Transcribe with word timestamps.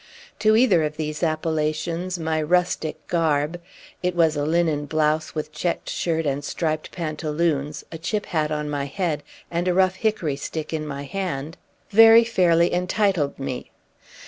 To 0.39 0.55
either 0.55 0.81
of 0.81 0.97
these 0.97 1.21
appellations 1.21 2.17
my 2.17 2.41
rustic 2.41 3.05
garb 3.05 3.61
(it 4.01 4.15
was 4.15 4.35
a 4.35 4.43
linen 4.43 4.87
blouse, 4.87 5.35
with 5.35 5.51
checked 5.51 5.91
shirt 5.91 6.25
and 6.25 6.43
striped 6.43 6.91
pantaloons, 6.91 7.83
a 7.91 7.99
chip 7.99 8.25
hat 8.25 8.49
on 8.51 8.67
my 8.67 8.85
head, 8.85 9.21
and 9.51 9.67
a 9.67 9.75
rough 9.75 9.97
hickory 9.97 10.37
stick 10.37 10.73
in 10.73 10.87
my 10.87 11.03
hand) 11.03 11.55
very 11.91 12.23
fairly 12.23 12.73
entitled 12.73 13.37
me. 13.37 13.69